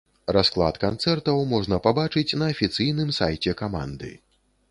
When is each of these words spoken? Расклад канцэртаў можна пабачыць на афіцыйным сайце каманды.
Расклад 0.35 0.75
канцэртаў 0.83 1.43
можна 1.51 1.77
пабачыць 1.89 2.37
на 2.43 2.49
афіцыйным 2.55 3.13
сайце 3.21 3.55
каманды. 3.63 4.13